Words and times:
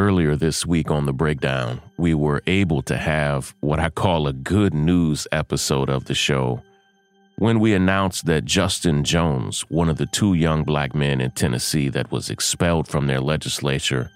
earlier 0.00 0.34
this 0.34 0.64
week 0.64 0.90
on 0.90 1.04
the 1.04 1.12
breakdown, 1.12 1.78
we 1.98 2.14
were 2.14 2.42
able 2.46 2.80
to 2.80 2.96
have 2.96 3.54
what 3.60 3.78
I 3.78 3.90
call 3.90 4.26
a 4.26 4.32
good 4.32 4.72
news 4.72 5.28
episode 5.30 5.90
of 5.90 6.06
the 6.06 6.14
show 6.14 6.62
when 7.36 7.60
we 7.60 7.74
announced 7.74 8.24
that 8.24 8.46
Justin 8.46 9.04
Jones, 9.04 9.60
one 9.68 9.90
of 9.90 9.98
the 9.98 10.06
two 10.06 10.32
young 10.32 10.64
black 10.64 10.94
men 10.94 11.20
in 11.20 11.30
Tennessee 11.32 11.90
that 11.90 12.10
was 12.10 12.30
expelled 12.30 12.88
from 12.88 13.08
their 13.08 13.20
legislature, 13.20 14.10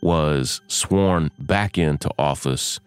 was 0.00 0.60
sworn 0.66 1.30
back 1.38 1.78
into 1.78 2.10
office 2.18 2.80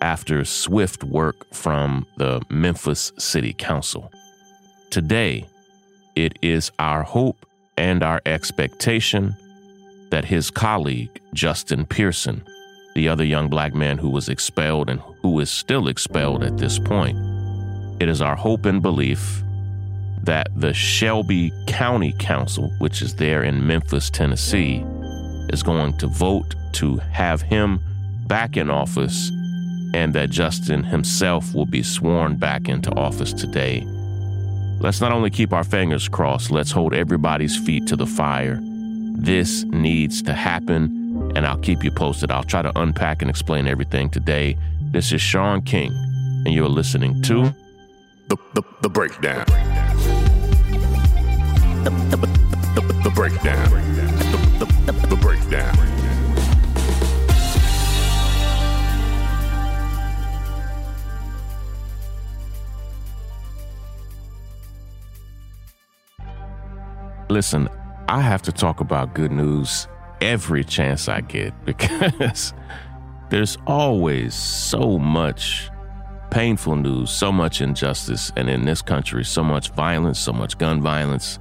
after 0.00 0.44
swift 0.44 1.04
work 1.04 1.46
from 1.54 2.04
the 2.16 2.42
Memphis 2.50 3.12
City 3.16 3.52
Council. 3.52 4.10
Today, 4.90 5.46
it 6.16 6.36
is 6.42 6.72
our 6.80 7.04
hope 7.04 7.46
and 7.76 8.02
our 8.02 8.20
expectation 8.26 9.36
that 10.10 10.24
his 10.24 10.50
colleague, 10.50 11.20
Justin 11.34 11.86
Pearson, 11.86 12.44
the 12.94 13.08
other 13.08 13.24
young 13.24 13.48
black 13.48 13.74
man 13.74 13.98
who 13.98 14.08
was 14.08 14.28
expelled 14.28 14.88
and 14.88 15.00
who 15.22 15.38
is 15.40 15.50
still 15.50 15.88
expelled 15.88 16.42
at 16.42 16.58
this 16.58 16.78
point, 16.78 17.16
it 18.00 18.08
is 18.08 18.20
our 18.20 18.36
hope 18.36 18.66
and 18.66 18.82
belief 18.82 19.42
that 20.22 20.48
the 20.56 20.74
Shelby 20.74 21.52
County 21.66 22.14
Council, 22.18 22.70
which 22.78 23.02
is 23.02 23.14
there 23.14 23.42
in 23.42 23.66
Memphis, 23.66 24.10
Tennessee, 24.10 24.84
is 25.50 25.62
going 25.62 25.96
to 25.98 26.08
vote 26.08 26.54
to 26.72 26.96
have 26.96 27.42
him 27.42 27.80
back 28.26 28.56
in 28.56 28.70
office 28.70 29.30
and 29.94 30.12
that 30.14 30.30
Justin 30.30 30.82
himself 30.82 31.54
will 31.54 31.66
be 31.66 31.82
sworn 31.82 32.36
back 32.36 32.68
into 32.68 32.90
office 32.96 33.32
today. 33.32 33.82
Let's 34.80 35.00
not 35.00 35.12
only 35.12 35.30
keep 35.30 35.52
our 35.52 35.64
fingers 35.64 36.08
crossed, 36.08 36.50
let's 36.50 36.70
hold 36.70 36.92
everybody's 36.92 37.56
feet 37.56 37.86
to 37.86 37.96
the 37.96 38.06
fire 38.06 38.60
this 39.16 39.64
needs 39.64 40.22
to 40.22 40.32
happen, 40.32 41.32
and 41.34 41.46
I'll 41.46 41.58
keep 41.58 41.82
you 41.82 41.90
posted. 41.90 42.30
I'll 42.30 42.44
try 42.44 42.62
to 42.62 42.72
unpack 42.78 43.22
and 43.22 43.30
explain 43.30 43.66
everything 43.66 44.10
today. 44.10 44.56
This 44.92 45.12
is 45.12 45.20
Shaun 45.20 45.62
King, 45.62 45.90
and 46.44 46.54
you're 46.54 46.68
listening 46.68 47.22
to 47.22 47.52
The, 48.28 48.36
the, 48.54 48.62
the 48.82 48.88
Breakdown. 48.88 49.44
The, 51.84 51.90
the, 52.10 52.16
the, 52.74 52.80
the 53.04 53.10
Breakdown. 53.10 53.70
The, 53.70 54.64
the, 54.64 54.92
the, 54.92 55.06
the 55.06 55.16
Breakdown. 55.16 55.74
Listen, 67.28 67.68
I 68.08 68.20
have 68.20 68.42
to 68.42 68.52
talk 68.52 68.80
about 68.80 69.14
good 69.14 69.32
news 69.32 69.88
every 70.20 70.62
chance 70.62 71.08
I 71.08 71.22
get 71.22 71.52
because 71.64 72.54
there's 73.30 73.58
always 73.66 74.34
so 74.34 74.98
much 74.98 75.70
painful 76.30 76.76
news, 76.76 77.10
so 77.10 77.32
much 77.32 77.60
injustice, 77.60 78.30
and 78.36 78.48
in 78.48 78.64
this 78.64 78.80
country, 78.80 79.24
so 79.24 79.42
much 79.42 79.70
violence, 79.70 80.20
so 80.20 80.32
much 80.32 80.56
gun 80.58 80.80
violence. 80.80 81.40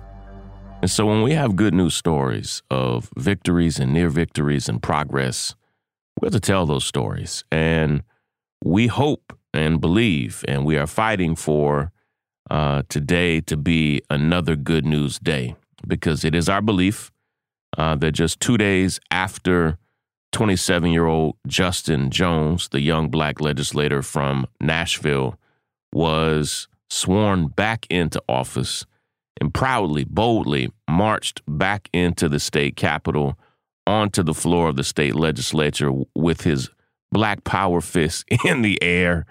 And 0.81 0.89
so 0.89 1.05
when 1.05 1.21
we 1.21 1.33
have 1.33 1.55
good 1.55 1.73
news 1.73 1.93
stories 1.93 2.63
of 2.71 3.11
victories 3.15 3.79
and 3.79 3.93
near 3.93 4.09
victories 4.09 4.67
and 4.67 4.81
progress, 4.81 5.55
we 6.19 6.25
have 6.25 6.33
to 6.33 6.39
tell 6.39 6.65
those 6.65 6.85
stories. 6.85 7.43
And 7.51 8.03
we 8.63 8.87
hope 8.87 9.37
and 9.53 9.79
believe, 9.79 10.43
and 10.47 10.65
we 10.65 10.77
are 10.77 10.87
fighting 10.87 11.35
for 11.35 11.91
uh, 12.49 12.83
today 12.89 13.41
to 13.41 13.55
be 13.55 14.01
another 14.09 14.55
good 14.55 14.85
news 14.85 15.19
day 15.19 15.55
because 15.87 16.23
it 16.23 16.35
is 16.35 16.49
our 16.49 16.61
belief 16.61 17.11
uh, 17.77 17.95
that 17.95 18.11
just 18.11 18.39
two 18.39 18.57
days 18.57 18.99
after 19.11 19.77
27 20.31 20.91
year 20.91 21.05
old 21.05 21.37
Justin 21.47 22.09
Jones, 22.11 22.69
the 22.69 22.81
young 22.81 23.09
black 23.09 23.39
legislator 23.39 24.01
from 24.01 24.45
Nashville, 24.59 25.39
was 25.93 26.67
sworn 26.89 27.47
back 27.47 27.85
into 27.89 28.21
office 28.27 28.85
and 29.39 29.53
proudly, 29.53 30.03
boldly 30.03 30.71
marched 30.89 31.41
back 31.47 31.89
into 31.93 32.29
the 32.29 32.39
state 32.39 32.75
capitol 32.75 33.37
onto 33.87 34.23
the 34.23 34.33
floor 34.33 34.69
of 34.69 34.75
the 34.75 34.83
state 34.83 35.15
legislature 35.15 35.91
with 36.15 36.41
his 36.41 36.69
black 37.11 37.43
power 37.43 37.81
fist 37.81 38.25
in 38.45 38.61
the 38.61 38.81
air 38.81 39.25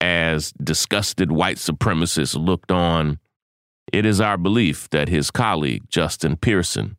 as 0.00 0.52
disgusted 0.62 1.30
white 1.30 1.58
supremacists 1.58 2.36
looked 2.36 2.72
on 2.72 3.18
it 3.92 4.06
is 4.06 4.20
our 4.20 4.38
belief 4.38 4.88
that 4.90 5.08
his 5.08 5.30
colleague, 5.30 5.82
Justin 5.88 6.36
Pearson, 6.36 6.96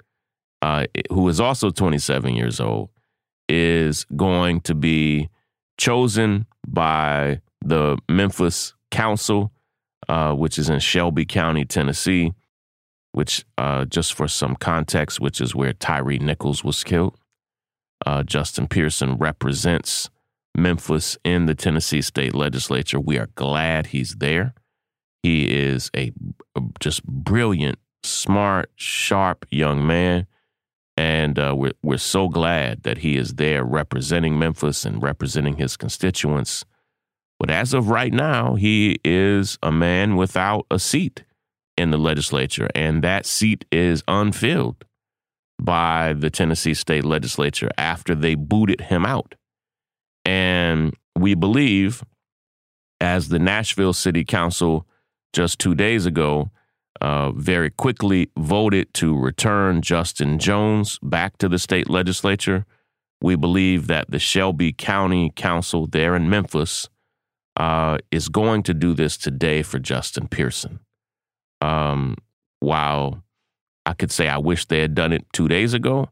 uh, 0.61 0.85
who 1.11 1.27
is 1.27 1.41
also 1.41 1.71
27 1.71 2.35
years 2.35 2.59
old, 2.59 2.89
is 3.49 4.05
going 4.15 4.61
to 4.61 4.75
be 4.75 5.29
chosen 5.77 6.45
by 6.67 7.41
the 7.65 7.97
Memphis 8.07 8.73
Council, 8.91 9.51
uh, 10.07 10.33
which 10.33 10.57
is 10.57 10.69
in 10.69 10.79
Shelby 10.79 11.25
County, 11.25 11.65
Tennessee, 11.65 12.31
which, 13.11 13.43
uh, 13.57 13.85
just 13.85 14.13
for 14.13 14.27
some 14.27 14.55
context, 14.55 15.19
which 15.19 15.41
is 15.41 15.55
where 15.55 15.73
Tyre 15.73 16.17
Nichols 16.19 16.63
was 16.63 16.83
killed. 16.83 17.17
Uh, 18.05 18.23
Justin 18.23 18.67
Pearson 18.67 19.17
represents 19.17 20.09
Memphis 20.55 21.17
in 21.23 21.45
the 21.47 21.55
Tennessee 21.55 22.01
state 22.01 22.35
legislature. 22.35 22.99
We 22.99 23.17
are 23.17 23.29
glad 23.35 23.87
he's 23.87 24.15
there. 24.15 24.53
He 25.23 25.49
is 25.49 25.89
a, 25.95 26.11
a 26.55 26.61
just 26.79 27.03
brilliant, 27.05 27.79
smart, 28.03 28.69
sharp 28.75 29.45
young 29.49 29.87
man. 29.87 30.27
And 30.95 31.39
uh, 31.39 31.55
we're, 31.57 31.71
we're 31.81 31.97
so 31.97 32.27
glad 32.27 32.83
that 32.83 32.99
he 32.99 33.17
is 33.17 33.35
there 33.35 33.63
representing 33.63 34.37
Memphis 34.37 34.85
and 34.85 35.01
representing 35.01 35.55
his 35.55 35.75
constituents. 35.75 36.65
But 37.39 37.49
as 37.49 37.73
of 37.73 37.89
right 37.89 38.13
now, 38.13 38.55
he 38.55 38.99
is 39.03 39.57
a 39.63 39.71
man 39.71 40.15
without 40.15 40.67
a 40.69 40.77
seat 40.77 41.23
in 41.75 41.89
the 41.89 41.97
legislature, 41.97 42.69
and 42.75 43.03
that 43.03 43.25
seat 43.25 43.65
is 43.71 44.03
unfilled 44.07 44.85
by 45.59 46.13
the 46.13 46.29
Tennessee 46.29 46.75
state 46.75 47.03
legislature 47.03 47.69
after 47.77 48.13
they 48.13 48.35
booted 48.35 48.81
him 48.81 49.05
out. 49.05 49.35
And 50.23 50.95
we 51.17 51.33
believe, 51.33 52.03
as 53.01 53.29
the 53.29 53.39
Nashville 53.39 53.93
City 53.93 54.23
Council 54.23 54.85
just 55.33 55.59
two 55.59 55.75
days 55.75 56.05
ago, 56.05 56.51
uh, 57.01 57.31
very 57.31 57.69
quickly 57.69 58.29
voted 58.37 58.93
to 58.93 59.17
return 59.17 59.81
Justin 59.81 60.39
Jones 60.39 60.99
back 61.01 61.37
to 61.39 61.49
the 61.49 61.59
state 61.59 61.89
legislature. 61.89 62.65
We 63.21 63.35
believe 63.35 63.87
that 63.87 64.09
the 64.09 64.19
Shelby 64.19 64.71
County 64.71 65.31
Council 65.35 65.87
there 65.87 66.15
in 66.15 66.29
Memphis 66.29 66.89
uh, 67.57 67.97
is 68.11 68.29
going 68.29 68.63
to 68.63 68.73
do 68.73 68.93
this 68.93 69.17
today 69.17 69.63
for 69.63 69.79
Justin 69.79 70.27
Pearson. 70.27 70.79
Um, 71.61 72.15
while 72.59 73.23
I 73.85 73.93
could 73.93 74.11
say 74.11 74.27
I 74.27 74.37
wish 74.37 74.65
they 74.65 74.79
had 74.79 74.95
done 74.95 75.13
it 75.13 75.25
two 75.33 75.47
days 75.47 75.73
ago, 75.73 76.09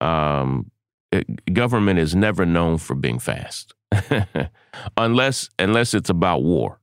um, 0.00 0.70
it, 1.12 1.52
government 1.52 1.98
is 1.98 2.14
never 2.14 2.46
known 2.46 2.78
for 2.78 2.94
being 2.94 3.18
fast, 3.18 3.74
unless 4.96 5.50
unless 5.58 5.94
it's 5.94 6.10
about 6.10 6.42
war. 6.42 6.79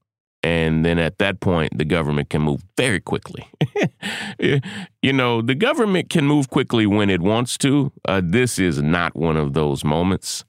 And 0.47 0.85
then 0.85 0.97
at 0.97 1.18
that 1.18 1.41
point, 1.41 1.78
the 1.78 1.84
government 1.84 2.30
can 2.30 2.41
move 2.41 2.63
very 2.78 3.02
quickly. 3.02 3.50
you 5.02 5.12
know, 5.12 5.41
the 5.41 5.56
government 5.56 6.09
can 6.09 6.25
move 6.25 6.50
quickly 6.50 6.85
when 6.85 7.09
it 7.09 7.19
wants 7.19 7.58
to. 7.58 7.91
Uh, 8.08 8.22
this 8.24 8.57
is 8.57 8.81
not 8.81 9.13
one 9.13 9.36
of 9.36 9.52
those 9.52 9.84
moments. 9.84 10.46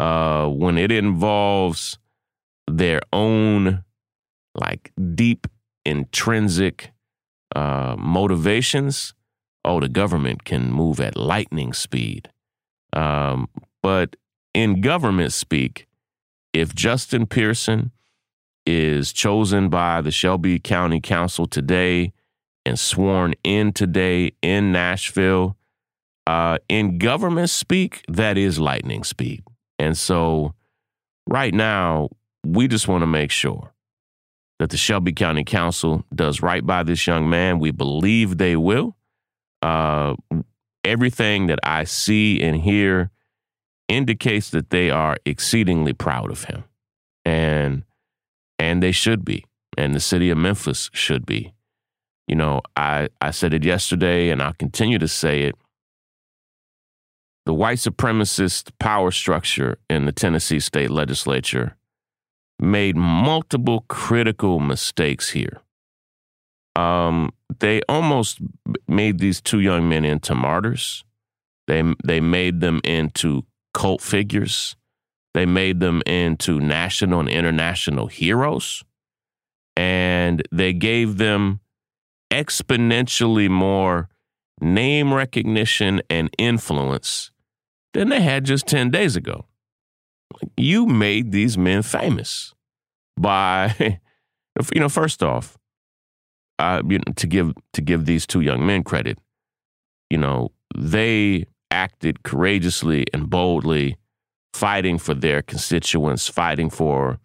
Uh, 0.00 0.46
when 0.46 0.78
it 0.78 0.90
involves 0.90 1.98
their 2.66 3.02
own, 3.12 3.84
like, 4.54 4.92
deep, 5.14 5.46
intrinsic 5.84 6.92
uh, 7.54 7.96
motivations, 7.98 9.12
oh, 9.62 9.78
the 9.78 9.90
government 9.90 10.44
can 10.44 10.72
move 10.72 11.00
at 11.00 11.18
lightning 11.18 11.74
speed. 11.74 12.30
Um, 12.94 13.50
but 13.82 14.16
in 14.54 14.80
government 14.80 15.34
speak, 15.34 15.86
if 16.54 16.74
Justin 16.74 17.26
Pearson 17.26 17.90
is 18.66 19.12
chosen 19.12 19.68
by 19.68 20.00
the 20.00 20.10
Shelby 20.10 20.58
County 20.58 21.00
Council 21.00 21.46
today 21.46 22.12
and 22.64 22.78
sworn 22.78 23.34
in 23.44 23.72
today 23.72 24.32
in 24.42 24.72
Nashville. 24.72 25.56
Uh, 26.26 26.58
in 26.68 26.98
government 26.98 27.50
speak, 27.50 28.02
that 28.08 28.38
is 28.38 28.58
lightning 28.58 29.04
speed. 29.04 29.42
And 29.78 29.96
so, 29.96 30.54
right 31.26 31.52
now, 31.52 32.08
we 32.44 32.66
just 32.68 32.88
want 32.88 33.02
to 33.02 33.06
make 33.06 33.30
sure 33.30 33.72
that 34.58 34.70
the 34.70 34.76
Shelby 34.76 35.12
County 35.12 35.44
Council 35.44 36.04
does 36.14 36.40
right 36.40 36.64
by 36.64 36.82
this 36.82 37.06
young 37.06 37.28
man. 37.28 37.58
We 37.58 37.70
believe 37.70 38.38
they 38.38 38.56
will. 38.56 38.96
Uh, 39.60 40.14
everything 40.84 41.46
that 41.46 41.58
I 41.62 41.84
see 41.84 42.40
and 42.40 42.56
hear 42.56 43.10
indicates 43.88 44.50
that 44.50 44.70
they 44.70 44.90
are 44.90 45.16
exceedingly 45.24 45.92
proud 45.92 46.30
of 46.30 46.44
him. 46.44 46.64
And 47.24 47.84
and 48.64 48.82
they 48.82 48.92
should 48.92 49.24
be, 49.24 49.44
and 49.78 49.94
the 49.94 50.00
city 50.00 50.30
of 50.30 50.38
Memphis 50.38 50.90
should 50.92 51.24
be. 51.26 51.52
You 52.26 52.36
know, 52.36 52.62
I, 52.76 53.08
I 53.20 53.30
said 53.32 53.52
it 53.54 53.64
yesterday, 53.64 54.30
and 54.30 54.42
I'll 54.42 54.54
continue 54.66 54.98
to 54.98 55.08
say 55.08 55.42
it. 55.42 55.54
the 57.46 57.54
white 57.54 57.78
supremacist 57.78 58.70
power 58.78 59.10
structure 59.10 59.78
in 59.90 60.06
the 60.06 60.12
Tennessee 60.12 60.60
state 60.60 60.90
legislature 60.90 61.76
made 62.58 62.96
multiple 62.96 63.84
critical 63.88 64.60
mistakes 64.60 65.30
here. 65.30 65.60
Um, 66.76 67.30
they 67.60 67.82
almost 67.88 68.38
made 68.88 69.18
these 69.18 69.40
two 69.40 69.60
young 69.60 69.88
men 69.88 70.04
into 70.04 70.34
martyrs. 70.34 71.04
They 71.66 71.82
they 72.04 72.20
made 72.20 72.60
them 72.60 72.80
into 72.84 73.44
cult 73.74 74.00
figures. 74.00 74.76
They 75.34 75.46
made 75.46 75.80
them 75.80 76.00
into 76.06 76.60
national 76.60 77.20
and 77.20 77.28
international 77.28 78.06
heroes. 78.06 78.84
And 79.76 80.46
they 80.52 80.72
gave 80.72 81.18
them 81.18 81.60
exponentially 82.30 83.50
more 83.50 84.08
name 84.60 85.12
recognition 85.12 86.00
and 86.08 86.30
influence 86.38 87.32
than 87.92 88.08
they 88.08 88.20
had 88.20 88.44
just 88.44 88.66
10 88.66 88.90
days 88.90 89.16
ago. 89.16 89.46
You 90.56 90.86
made 90.86 91.32
these 91.32 91.58
men 91.58 91.82
famous 91.82 92.54
by, 93.16 93.74
you 94.74 94.80
know, 94.80 94.88
first 94.88 95.22
off, 95.22 95.58
uh, 96.58 96.82
you 96.88 96.98
know, 96.98 97.12
to 97.16 97.26
give 97.26 97.52
to 97.72 97.80
give 97.82 98.06
these 98.06 98.26
two 98.26 98.40
young 98.40 98.64
men 98.64 98.84
credit, 98.84 99.18
you 100.10 100.18
know, 100.18 100.52
they 100.76 101.44
acted 101.70 102.22
courageously 102.22 103.06
and 103.12 103.28
boldly, 103.28 103.96
fighting 104.54 104.98
for 104.98 105.14
their 105.14 105.42
constituents, 105.42 106.28
fighting 106.28 106.70
for 106.70 107.18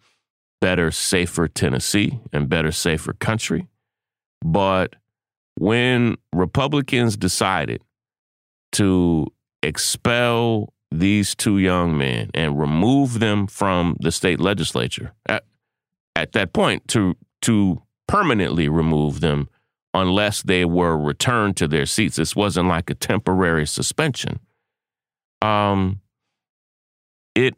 better, 0.60 0.90
safer 0.90 1.48
Tennessee 1.48 2.20
and 2.32 2.48
better, 2.48 2.72
safer 2.72 3.12
country. 3.12 3.68
But 4.44 4.96
when 5.56 6.16
Republicans 6.32 7.16
decided 7.16 7.82
to 8.72 9.28
expel 9.62 10.72
these 10.90 11.34
two 11.34 11.58
young 11.58 11.96
men 11.96 12.30
and 12.34 12.58
remove 12.58 13.20
them 13.20 13.46
from 13.46 13.96
the 14.00 14.10
state 14.10 14.40
legislature 14.40 15.12
at, 15.26 15.44
at 16.16 16.32
that 16.32 16.52
point 16.52 16.88
to 16.88 17.16
to 17.42 17.80
permanently 18.08 18.68
remove 18.68 19.20
them 19.20 19.48
unless 19.94 20.42
they 20.42 20.64
were 20.64 20.98
returned 20.98 21.56
to 21.56 21.68
their 21.68 21.86
seats. 21.86 22.16
This 22.16 22.36
wasn't 22.36 22.68
like 22.68 22.90
a 22.90 22.94
temporary 22.94 23.66
suspension. 23.66 24.40
Um, 25.40 26.00
it 27.34 27.54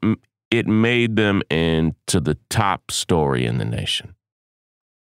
it 0.50 0.66
made 0.66 1.16
them 1.16 1.42
into 1.50 2.20
the 2.20 2.36
top 2.50 2.90
story 2.90 3.46
in 3.46 3.58
the 3.58 3.64
nation, 3.64 4.14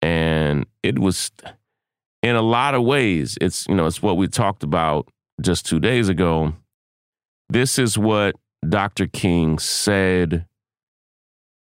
and 0.02 0.66
it 0.82 0.98
was 0.98 1.30
in 2.22 2.36
a 2.36 2.42
lot 2.42 2.74
of 2.74 2.82
ways. 2.82 3.38
It's 3.40 3.66
you 3.68 3.74
know 3.74 3.86
it's 3.86 4.02
what 4.02 4.16
we 4.16 4.28
talked 4.28 4.62
about 4.62 5.08
just 5.40 5.66
two 5.66 5.80
days 5.80 6.08
ago. 6.08 6.54
This 7.48 7.78
is 7.78 7.96
what 7.96 8.36
Dr. 8.68 9.06
King 9.06 9.58
said 9.58 10.46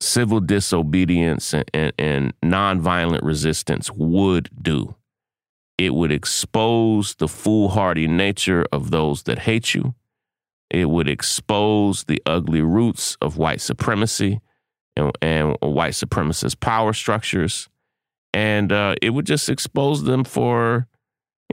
civil 0.01 0.41
disobedience 0.41 1.53
and, 1.53 1.71
and, 1.75 1.93
and 1.99 2.33
nonviolent 2.43 3.23
resistance 3.23 3.91
would 3.93 4.49
do. 4.61 4.95
It 5.79 5.95
would 5.95 6.11
expose 6.11 7.15
the 7.15 7.29
foolhardy 7.29 8.07
nature 8.07 8.67
of 8.73 8.91
those 8.91 9.23
that 9.25 9.41
hate 9.41 9.75
you. 9.75 9.95
It 10.71 10.89
would 10.89 11.09
expose 11.09 12.05
the 12.05 12.23
ugly 12.27 12.63
roots 12.63 13.17
of 13.21 13.37
white 13.37 13.61
supremacy 13.61 14.41
and, 14.97 15.13
and 15.21 15.57
white 15.61 15.95
supremacist 15.95 16.61
power 16.61 16.93
structures. 16.93 17.69
And 18.33 18.71
uh, 18.71 18.95
it 19.03 19.11
would 19.11 19.27
just 19.27 19.49
expose 19.49 20.05
them 20.05 20.23
for, 20.23 20.87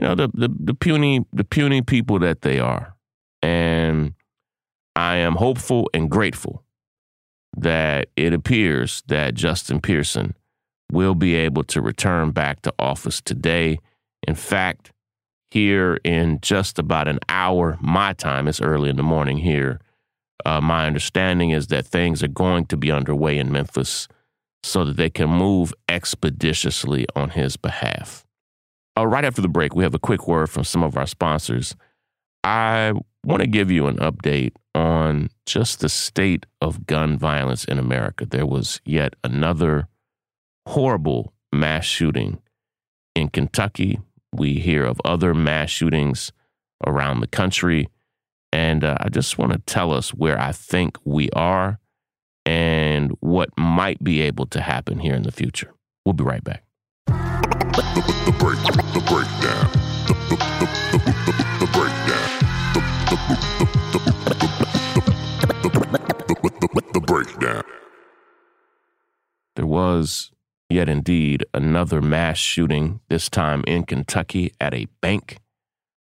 you 0.00 0.06
know, 0.06 0.14
the, 0.14 0.28
the, 0.32 0.48
the 0.60 0.74
puny 0.74 1.24
the 1.32 1.44
puny 1.44 1.82
people 1.82 2.20
that 2.20 2.42
they 2.42 2.60
are. 2.60 2.94
And 3.42 4.14
I 4.94 5.16
am 5.16 5.34
hopeful 5.34 5.90
and 5.92 6.10
grateful 6.10 6.64
that 7.56 8.08
it 8.16 8.32
appears 8.32 9.02
that 9.08 9.34
Justin 9.34 9.80
Pearson 9.80 10.34
will 10.92 11.14
be 11.14 11.34
able 11.34 11.64
to 11.64 11.80
return 11.80 12.30
back 12.30 12.62
to 12.62 12.74
office 12.78 13.20
today. 13.20 13.78
In 14.26 14.34
fact, 14.34 14.92
here 15.50 15.98
in 16.04 16.40
just 16.40 16.78
about 16.78 17.08
an 17.08 17.18
hour, 17.28 17.78
my 17.80 18.12
time, 18.12 18.48
it's 18.48 18.60
early 18.60 18.90
in 18.90 18.96
the 18.96 19.02
morning 19.02 19.38
here. 19.38 19.80
Uh, 20.44 20.60
my 20.60 20.86
understanding 20.86 21.50
is 21.50 21.68
that 21.68 21.86
things 21.86 22.22
are 22.22 22.28
going 22.28 22.66
to 22.66 22.76
be 22.76 22.92
underway 22.92 23.38
in 23.38 23.50
Memphis 23.50 24.08
so 24.62 24.84
that 24.84 24.96
they 24.96 25.10
can 25.10 25.28
move 25.28 25.72
expeditiously 25.88 27.06
on 27.16 27.30
his 27.30 27.56
behalf. 27.56 28.24
Uh, 28.96 29.06
right 29.06 29.24
after 29.24 29.40
the 29.40 29.48
break, 29.48 29.74
we 29.74 29.84
have 29.84 29.94
a 29.94 29.98
quick 29.98 30.26
word 30.26 30.50
from 30.50 30.64
some 30.64 30.82
of 30.82 30.96
our 30.96 31.06
sponsors. 31.06 31.74
I 32.44 32.92
want 33.24 33.42
to 33.42 33.48
give 33.48 33.70
you 33.70 33.86
an 33.86 33.96
update 33.98 34.52
on 34.74 35.30
just 35.46 35.80
the 35.80 35.88
state 35.88 36.46
of 36.60 36.86
gun 36.86 37.18
violence 37.18 37.64
in 37.64 37.78
America. 37.78 38.26
There 38.26 38.46
was 38.46 38.80
yet 38.84 39.14
another 39.24 39.88
horrible 40.66 41.32
mass 41.52 41.84
shooting 41.84 42.40
in 43.14 43.28
Kentucky. 43.28 44.00
We 44.32 44.54
hear 44.54 44.84
of 44.84 45.00
other 45.04 45.34
mass 45.34 45.70
shootings 45.70 46.32
around 46.86 47.20
the 47.20 47.26
country. 47.26 47.88
And 48.52 48.84
uh, 48.84 48.96
I 49.00 49.08
just 49.08 49.38
want 49.38 49.52
to 49.52 49.58
tell 49.58 49.92
us 49.92 50.10
where 50.10 50.38
I 50.40 50.52
think 50.52 50.96
we 51.04 51.28
are 51.30 51.78
and 52.46 53.12
what 53.20 53.50
might 53.58 54.02
be 54.02 54.22
able 54.22 54.46
to 54.46 54.60
happen 54.60 55.00
here 55.00 55.14
in 55.14 55.22
the 55.22 55.32
future. 55.32 55.74
We'll 56.04 56.14
be 56.14 56.24
right 56.24 56.42
back. 56.42 56.64
The, 57.06 57.12
the, 57.94 58.02
the, 58.26 58.32
break, 58.38 58.58
the 58.94 59.00
breakdown. 59.06 59.70
The, 60.06 60.14
the, 60.28 60.36
the, 60.36 60.66
the, 60.96 61.32
the 61.60 61.66
breakdown. 61.72 62.28
The, 63.04 63.16
the, 66.72 66.82
the 66.92 67.00
breakdown. 67.00 67.62
There 69.56 69.66
was 69.66 70.30
yet 70.68 70.88
indeed 70.88 71.44
another 71.54 72.02
mass 72.02 72.38
shooting, 72.38 73.00
this 73.08 73.28
time 73.28 73.64
in 73.66 73.84
Kentucky 73.84 74.52
at 74.60 74.74
a 74.74 74.86
bank, 75.00 75.38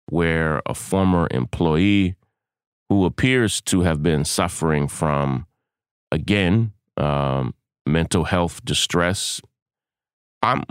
where 0.08 0.62
a 0.66 0.74
former 0.74 1.26
employee 1.30 2.16
who 2.88 3.04
appears 3.04 3.60
to 3.62 3.80
have 3.80 4.02
been 4.02 4.24
suffering 4.24 4.86
from, 4.86 5.46
again, 6.10 6.72
um, 6.96 7.54
mental 7.86 8.24
health 8.24 8.64
distress. 8.64 9.40
I'm 10.42 10.64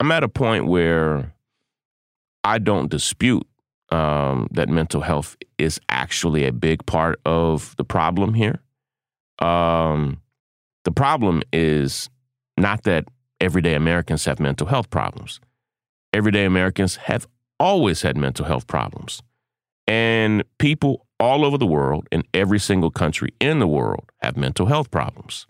I'm 0.00 0.12
at 0.12 0.22
a 0.22 0.28
point 0.28 0.66
where 0.66 1.34
I 2.44 2.58
don't 2.58 2.88
dispute 2.88 3.46
um, 3.90 4.48
that 4.52 4.68
mental 4.68 5.00
health 5.00 5.36
is 5.58 5.80
actually 5.88 6.44
a 6.46 6.52
big 6.52 6.86
part 6.86 7.20
of 7.26 7.74
the 7.76 7.84
problem 7.84 8.34
here. 8.34 8.60
Um, 9.40 10.20
the 10.84 10.92
problem 10.92 11.42
is 11.52 12.08
not 12.56 12.84
that 12.84 13.06
everyday 13.40 13.74
Americans 13.74 14.24
have 14.24 14.40
mental 14.40 14.66
health 14.66 14.90
problems. 14.90 15.40
Everyday 16.12 16.44
Americans 16.44 16.96
have 16.96 17.26
always 17.58 18.02
had 18.02 18.16
mental 18.16 18.46
health 18.46 18.66
problems. 18.66 19.22
And 19.86 20.44
people 20.58 21.06
all 21.20 21.44
over 21.44 21.58
the 21.58 21.66
world, 21.66 22.06
in 22.12 22.22
every 22.32 22.58
single 22.58 22.90
country 22.90 23.34
in 23.40 23.58
the 23.58 23.66
world, 23.66 24.10
have 24.20 24.36
mental 24.36 24.66
health 24.66 24.90
problems. 24.90 25.46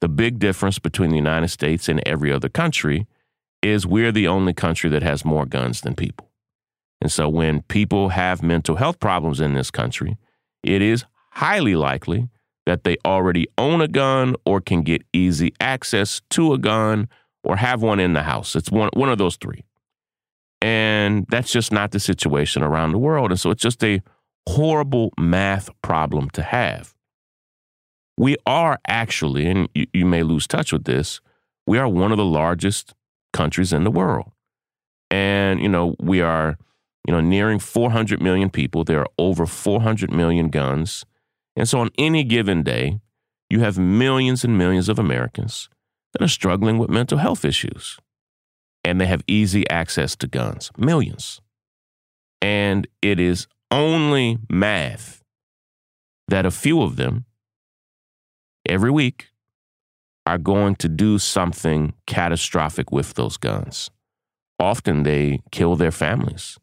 The 0.00 0.08
big 0.08 0.38
difference 0.38 0.78
between 0.78 1.10
the 1.10 1.16
United 1.16 1.48
States 1.48 1.88
and 1.88 2.00
every 2.06 2.32
other 2.32 2.48
country 2.48 3.06
is 3.62 3.86
we're 3.86 4.12
the 4.12 4.28
only 4.28 4.52
country 4.52 4.90
that 4.90 5.02
has 5.02 5.24
more 5.24 5.46
guns 5.46 5.80
than 5.80 5.94
people. 5.94 6.28
And 7.00 7.10
so 7.10 7.28
when 7.28 7.62
people 7.62 8.10
have 8.10 8.42
mental 8.42 8.76
health 8.76 9.00
problems 9.00 9.40
in 9.40 9.54
this 9.54 9.70
country, 9.70 10.18
it 10.62 10.82
is 10.82 11.04
highly 11.32 11.74
likely 11.74 12.28
that 12.66 12.84
they 12.84 12.96
already 13.04 13.48
own 13.58 13.80
a 13.80 13.88
gun 13.88 14.36
or 14.44 14.60
can 14.60 14.82
get 14.82 15.02
easy 15.12 15.52
access 15.60 16.22
to 16.30 16.52
a 16.52 16.58
gun 16.58 17.08
or 17.44 17.56
have 17.56 17.82
one 17.82 18.00
in 18.00 18.12
the 18.12 18.22
house. 18.22 18.54
It's 18.54 18.70
one, 18.70 18.90
one 18.94 19.08
of 19.08 19.18
those 19.18 19.36
three. 19.36 19.64
And 20.60 21.26
that's 21.28 21.50
just 21.50 21.72
not 21.72 21.90
the 21.90 21.98
situation 21.98 22.62
around 22.62 22.92
the 22.92 22.98
world. 22.98 23.32
And 23.32 23.40
so 23.40 23.50
it's 23.50 23.62
just 23.62 23.82
a 23.82 24.00
horrible 24.48 25.12
math 25.18 25.70
problem 25.82 26.30
to 26.30 26.42
have. 26.42 26.94
We 28.16 28.36
are 28.46 28.78
actually, 28.86 29.46
and 29.48 29.68
you, 29.74 29.86
you 29.92 30.06
may 30.06 30.22
lose 30.22 30.46
touch 30.46 30.72
with 30.72 30.84
this, 30.84 31.20
we 31.66 31.78
are 31.78 31.88
one 31.88 32.12
of 32.12 32.18
the 32.18 32.24
largest 32.24 32.94
countries 33.32 33.72
in 33.72 33.82
the 33.82 33.90
world. 33.90 34.30
And, 35.10 35.60
you 35.60 35.68
know, 35.68 35.96
we 35.98 36.20
are 36.20 36.58
you 37.06 37.12
know, 37.12 37.20
nearing 37.20 37.58
400 37.58 38.20
million 38.20 38.50
people. 38.50 38.84
There 38.84 39.00
are 39.00 39.08
over 39.18 39.46
400 39.46 40.12
million 40.12 40.48
guns. 40.48 41.04
And 41.56 41.68
so 41.68 41.80
on 41.80 41.90
any 41.98 42.24
given 42.24 42.62
day, 42.62 43.00
you 43.50 43.60
have 43.60 43.78
millions 43.78 44.44
and 44.44 44.56
millions 44.56 44.88
of 44.88 44.98
Americans 44.98 45.68
that 46.12 46.22
are 46.22 46.28
struggling 46.28 46.78
with 46.78 46.90
mental 46.90 47.18
health 47.18 47.44
issues. 47.44 47.98
And 48.84 49.00
they 49.00 49.06
have 49.06 49.22
easy 49.26 49.68
access 49.68 50.16
to 50.16 50.26
guns, 50.26 50.70
millions. 50.76 51.40
And 52.40 52.86
it 53.00 53.20
is 53.20 53.46
only 53.70 54.38
math 54.50 55.22
that 56.28 56.46
a 56.46 56.50
few 56.50 56.82
of 56.82 56.96
them 56.96 57.26
every 58.66 58.90
week 58.90 59.28
are 60.26 60.38
going 60.38 60.76
to 60.76 60.88
do 60.88 61.18
something 61.18 61.92
catastrophic 62.06 62.90
with 62.90 63.14
those 63.14 63.36
guns. 63.36 63.90
Often 64.58 65.02
they 65.02 65.40
kill 65.50 65.76
their 65.76 65.90
families 65.90 66.58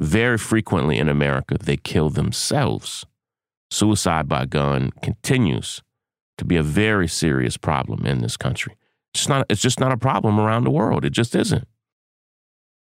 very 0.00 0.38
frequently 0.38 0.98
in 0.98 1.08
America, 1.08 1.56
they 1.58 1.76
kill 1.76 2.08
themselves 2.08 3.04
suicide 3.70 4.28
by 4.28 4.46
gun 4.46 4.90
continues 5.02 5.82
to 6.38 6.44
be 6.44 6.56
a 6.56 6.62
very 6.62 7.08
serious 7.08 7.56
problem 7.56 8.06
in 8.06 8.20
this 8.20 8.36
country. 8.36 8.76
It's 9.14 9.28
not 9.28 9.46
it's 9.48 9.60
just 9.60 9.80
not 9.80 9.92
a 9.92 9.96
problem 9.96 10.38
around 10.38 10.64
the 10.64 10.70
world. 10.70 11.04
It 11.04 11.10
just 11.10 11.34
isn't. 11.34 11.66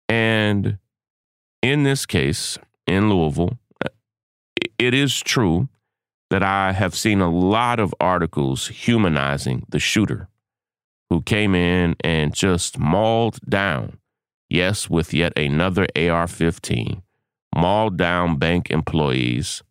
And 0.09 0.79
in 1.63 1.83
this 1.83 2.07
case, 2.07 2.59
in 2.87 3.11
Louisville, 3.11 3.59
uh, 3.85 3.89
it 4.79 4.95
is 4.95 5.21
true 5.21 5.69
that 6.31 6.43
I 6.43 6.73
have 6.73 6.95
seen 6.95 7.21
a 7.21 7.31
lot 7.31 7.81
of 7.81 7.95
articles 8.01 8.69
humanizing 8.69 9.65
the 9.69 9.79
shooter 9.79 10.29
who 11.11 11.23
came 11.23 11.55
in 11.55 11.97
and 12.01 12.35
just 12.35 12.79
mauled 12.79 13.41
down, 13.49 13.99
yes, 14.49 14.91
with 14.91 15.15
yet 15.15 15.37
another 15.39 15.87
AR 15.97 16.27
15, 16.27 17.03
mauled 17.57 17.97
down 17.97 18.37
bank 18.37 18.71
employees. 18.71 19.63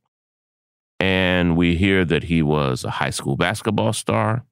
We 1.58 1.76
hear 1.76 2.06
that 2.06 2.26
he 2.26 2.44
was 2.44 2.84
a 2.84 2.92
high 2.92 3.10
school 3.10 3.36
basketball 3.36 3.92
star. 3.92 4.46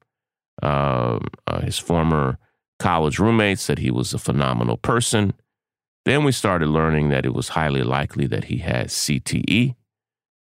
Uh, 0.64 1.20
uh, 1.46 1.62
his 1.62 1.78
former 1.78 2.40
college 2.80 3.20
roommate 3.20 3.60
said 3.60 3.78
he 3.78 3.92
was 3.92 4.12
a 4.14 4.18
phenomenal 4.18 4.78
person. 4.78 5.34
Then 6.06 6.24
we 6.24 6.32
started 6.32 6.68
learning 6.68 7.10
that 7.10 7.24
it 7.24 7.36
was 7.36 7.50
highly 7.50 7.84
likely 7.84 8.26
that 8.28 8.46
he 8.46 8.58
had 8.58 8.88
CTE, 8.88 9.76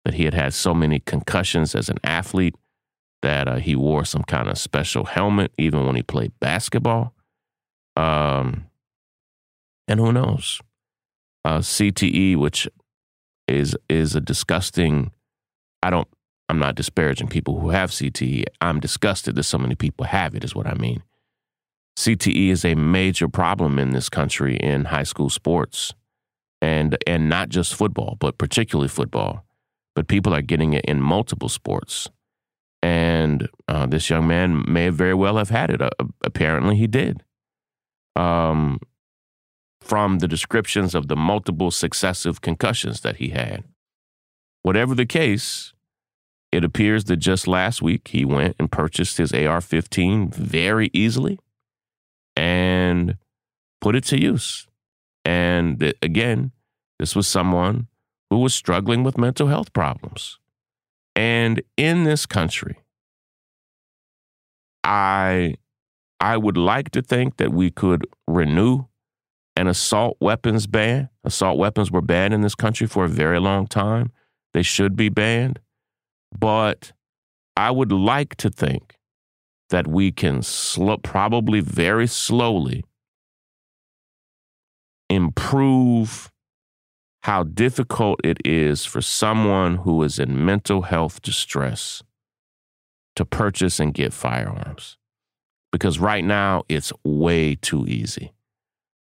that 0.04 0.14
he 0.14 0.24
had 0.24 0.34
had 0.34 0.52
so 0.52 0.74
many 0.74 1.00
concussions 1.00 1.74
as 1.74 1.88
an 1.88 1.96
athlete 2.04 2.54
that 3.22 3.48
uh, 3.48 3.56
he 3.56 3.74
wore 3.74 4.04
some 4.04 4.22
kind 4.24 4.46
of 4.46 4.58
special 4.58 5.06
helmet 5.06 5.52
even 5.56 5.86
when 5.86 5.96
he 5.96 6.02
played 6.02 6.32
basketball. 6.40 7.14
Um, 7.96 8.66
and 9.88 9.98
who 9.98 10.12
knows? 10.12 10.60
Uh, 11.42 11.60
CTE, 11.60 12.36
which 12.36 12.68
is 13.48 13.74
is 13.88 14.14
a 14.14 14.20
disgusting. 14.20 15.10
I 15.82 15.88
don't. 15.88 16.08
I'm 16.50 16.58
not 16.58 16.74
disparaging 16.74 17.28
people 17.28 17.60
who 17.60 17.70
have 17.70 17.90
CTE. 17.92 18.44
I'm 18.60 18.80
disgusted 18.80 19.36
that 19.36 19.44
so 19.44 19.56
many 19.56 19.76
people 19.76 20.06
have 20.06 20.34
it. 20.34 20.42
Is 20.42 20.54
what 20.54 20.66
I 20.66 20.74
mean. 20.74 21.04
CTE 21.96 22.48
is 22.48 22.64
a 22.64 22.74
major 22.74 23.28
problem 23.28 23.78
in 23.78 23.90
this 23.90 24.08
country 24.08 24.56
in 24.56 24.86
high 24.86 25.04
school 25.04 25.30
sports, 25.30 25.94
and 26.60 26.98
and 27.06 27.28
not 27.28 27.50
just 27.50 27.74
football, 27.74 28.16
but 28.18 28.36
particularly 28.36 28.88
football. 28.88 29.44
But 29.94 30.08
people 30.08 30.34
are 30.34 30.42
getting 30.42 30.72
it 30.72 30.84
in 30.86 31.00
multiple 31.00 31.48
sports. 31.48 32.08
And 32.82 33.48
uh, 33.68 33.86
this 33.86 34.10
young 34.10 34.26
man 34.26 34.64
may 34.66 34.88
very 34.88 35.14
well 35.14 35.36
have 35.36 35.50
had 35.50 35.70
it. 35.70 35.80
Uh, 35.80 35.90
apparently, 36.24 36.76
he 36.76 36.88
did. 36.88 37.22
Um, 38.16 38.80
from 39.80 40.18
the 40.18 40.28
descriptions 40.28 40.96
of 40.96 41.06
the 41.06 41.16
multiple 41.16 41.70
successive 41.70 42.40
concussions 42.40 43.02
that 43.02 43.16
he 43.16 43.28
had. 43.28 43.62
Whatever 44.62 44.94
the 44.94 45.06
case, 45.06 45.72
it 46.52 46.64
appears 46.64 47.04
that 47.04 47.16
just 47.18 47.46
last 47.46 47.80
week 47.80 48.08
he 48.08 48.24
went 48.24 48.56
and 48.58 48.70
purchased 48.70 49.18
his 49.18 49.32
AR 49.32 49.60
15 49.60 50.30
very 50.30 50.90
easily 50.92 51.38
and 52.36 53.16
put 53.80 53.94
it 53.94 54.04
to 54.04 54.20
use. 54.20 54.66
And 55.24 55.94
again, 56.02 56.52
this 56.98 57.14
was 57.14 57.26
someone 57.26 57.86
who 58.30 58.38
was 58.38 58.54
struggling 58.54 59.02
with 59.04 59.18
mental 59.18 59.48
health 59.48 59.72
problems. 59.72 60.38
And 61.14 61.62
in 61.76 62.04
this 62.04 62.26
country, 62.26 62.76
I 64.84 65.56
I 66.20 66.36
would 66.36 66.56
like 66.56 66.90
to 66.90 67.02
think 67.02 67.36
that 67.38 67.52
we 67.52 67.70
could 67.70 68.06
renew 68.26 68.84
an 69.56 69.66
assault 69.66 70.16
weapons 70.20 70.66
ban. 70.66 71.08
Assault 71.24 71.58
weapons 71.58 71.90
were 71.90 72.02
banned 72.02 72.34
in 72.34 72.40
this 72.40 72.54
country 72.54 72.86
for 72.86 73.04
a 73.04 73.08
very 73.08 73.40
long 73.40 73.66
time. 73.66 74.12
They 74.52 74.62
should 74.62 74.96
be 74.96 75.08
banned. 75.08 75.60
But 76.36 76.92
I 77.56 77.70
would 77.70 77.92
like 77.92 78.36
to 78.36 78.50
think 78.50 78.96
that 79.70 79.86
we 79.86 80.12
can 80.12 80.42
slow, 80.42 80.98
probably 80.98 81.60
very 81.60 82.06
slowly 82.06 82.84
improve 85.08 86.30
how 87.22 87.42
difficult 87.42 88.20
it 88.24 88.38
is 88.44 88.84
for 88.84 89.02
someone 89.02 89.76
who 89.76 90.02
is 90.02 90.18
in 90.18 90.44
mental 90.44 90.82
health 90.82 91.20
distress 91.20 92.02
to 93.16 93.24
purchase 93.24 93.78
and 93.78 93.92
get 93.92 94.12
firearms. 94.12 94.96
Because 95.72 95.98
right 95.98 96.24
now 96.24 96.62
it's 96.68 96.92
way 97.04 97.56
too 97.56 97.86
easy. 97.86 98.32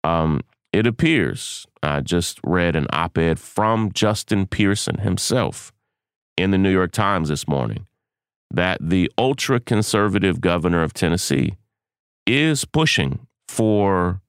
Um, 0.04 0.42
it 0.74 0.86
appears, 0.86 1.66
I 1.82 2.02
just 2.02 2.40
read 2.44 2.76
an 2.76 2.88
op 2.92 3.18
ed 3.18 3.40
from 3.40 3.92
Justin 3.94 4.46
Pearson 4.48 5.00
himself 5.00 5.71
in 6.42 6.52
the 6.52 6.58
New 6.58 6.72
York 6.72 6.92
Times 6.92 7.30
this 7.30 7.48
morning 7.48 7.88
that 8.50 8.78
the 8.82 9.10
ultra 9.18 9.60
conservative 9.60 10.42
governor 10.42 10.84
of 10.84 10.94
Tennessee 10.94 11.56
is 12.28 12.66
pushing 12.66 13.28
for 13.48 14.22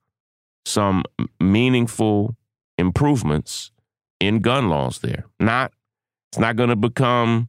some 0.64 1.02
meaningful 1.40 2.36
improvements 2.78 3.72
in 4.20 4.40
gun 4.40 4.68
laws 4.68 5.00
there. 5.00 5.24
Not 5.40 5.72
it's 6.30 6.38
not 6.38 6.56
going 6.56 6.70
to 6.70 6.76
become 6.76 7.48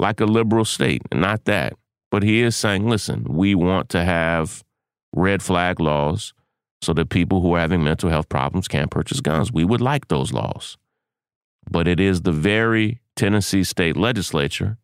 like 0.00 0.20
a 0.20 0.24
liberal 0.24 0.64
state, 0.64 1.02
not 1.14 1.44
that. 1.44 1.74
But 2.10 2.22
he 2.22 2.42
is 2.42 2.56
saying, 2.56 2.88
listen, 2.88 3.24
we 3.28 3.54
want 3.54 3.88
to 3.90 4.04
have 4.04 4.64
red 5.14 5.42
flag 5.42 5.80
laws 5.80 6.32
so 6.82 6.92
that 6.94 7.08
people 7.08 7.40
who 7.40 7.54
are 7.54 7.60
having 7.60 7.84
mental 7.84 8.10
health 8.10 8.28
problems 8.28 8.68
can't 8.68 8.90
purchase 8.90 9.20
guns. 9.20 9.52
We 9.52 9.64
would 9.64 9.80
like 9.80 10.08
those 10.08 10.32
laws. 10.32 10.76
But 11.70 11.88
it 11.88 12.00
is 12.00 12.22
the 12.22 12.32
very 12.32 13.00
Tennessee 13.16 13.64
state 13.64 13.96
legislature 13.96 14.78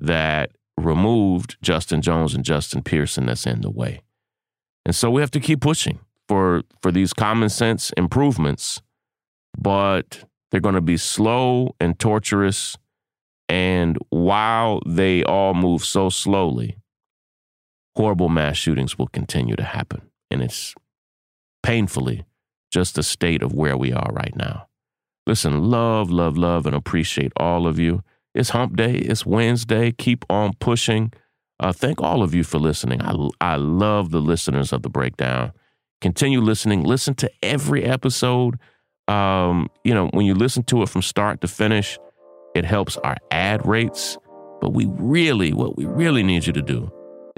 that 0.00 0.52
removed 0.76 1.56
Justin 1.62 2.02
Jones 2.02 2.34
and 2.34 2.44
Justin 2.44 2.82
Pearson 2.82 3.26
that's 3.26 3.46
in 3.46 3.60
the 3.60 3.70
way. 3.70 4.02
And 4.84 4.94
so 4.94 5.10
we 5.10 5.20
have 5.20 5.30
to 5.32 5.40
keep 5.40 5.60
pushing 5.60 6.00
for 6.28 6.62
for 6.80 6.92
these 6.92 7.12
common 7.12 7.48
sense 7.48 7.90
improvements, 7.96 8.80
but 9.56 10.24
they're 10.50 10.60
going 10.60 10.74
to 10.74 10.80
be 10.80 10.96
slow 10.96 11.74
and 11.80 11.98
torturous 11.98 12.76
and 13.52 13.98
while 14.08 14.80
they 14.86 15.22
all 15.24 15.52
move 15.52 15.84
so 15.84 16.08
slowly, 16.08 16.78
horrible 17.94 18.30
mass 18.30 18.56
shootings 18.56 18.96
will 18.96 19.08
continue 19.08 19.56
to 19.56 19.62
happen. 19.62 20.10
And 20.30 20.42
it's 20.42 20.74
painfully 21.62 22.24
just 22.70 22.94
the 22.94 23.02
state 23.02 23.42
of 23.42 23.52
where 23.52 23.76
we 23.76 23.92
are 23.92 24.10
right 24.10 24.34
now. 24.34 24.68
Listen, 25.26 25.70
love, 25.70 26.10
love, 26.10 26.36
love, 26.36 26.66
and 26.66 26.74
appreciate 26.74 27.32
all 27.36 27.66
of 27.66 27.78
you. 27.78 28.02
It's 28.34 28.50
hump 28.50 28.76
day, 28.76 28.94
it's 28.94 29.26
Wednesday. 29.26 29.92
Keep 29.92 30.24
on 30.30 30.54
pushing. 30.54 31.12
Uh, 31.60 31.72
thank 31.72 32.00
all 32.00 32.22
of 32.22 32.34
you 32.34 32.42
for 32.42 32.58
listening. 32.58 33.00
I, 33.02 33.14
I 33.40 33.56
love 33.56 34.10
the 34.10 34.20
listeners 34.20 34.72
of 34.72 34.82
the 34.82 34.88
breakdown. 34.88 35.52
Continue 36.00 36.40
listening. 36.40 36.82
Listen 36.82 37.14
to 37.16 37.30
every 37.42 37.84
episode. 37.84 38.58
Um, 39.06 39.68
you 39.84 39.94
know, 39.94 40.08
when 40.08 40.26
you 40.26 40.34
listen 40.34 40.64
to 40.64 40.82
it 40.82 40.88
from 40.88 41.02
start 41.02 41.40
to 41.42 41.48
finish, 41.48 41.98
it 42.54 42.64
helps 42.64 42.96
our 42.98 43.16
ad 43.30 43.64
rates. 43.66 44.18
But 44.60 44.70
we 44.72 44.86
really, 44.88 45.52
what 45.52 45.76
we 45.76 45.86
really 45.86 46.22
need 46.22 46.46
you 46.46 46.52
to 46.52 46.62
do 46.62 46.90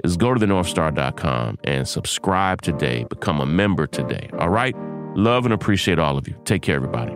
is 0.03 0.17
go 0.17 0.33
to 0.33 0.39
the 0.39 0.45
thenorthstar.com 0.45 1.57
and 1.63 1.87
subscribe 1.87 2.61
today. 2.61 3.05
Become 3.09 3.41
a 3.41 3.45
member 3.45 3.85
today. 3.85 4.29
All 4.39 4.49
right? 4.49 4.75
Love 5.15 5.45
and 5.45 5.53
appreciate 5.53 5.99
all 5.99 6.17
of 6.17 6.27
you. 6.27 6.35
Take 6.45 6.61
care, 6.61 6.75
everybody. 6.75 7.15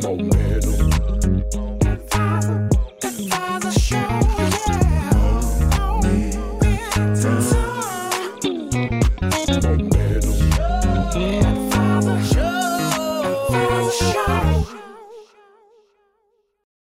Moment. 0.00 0.37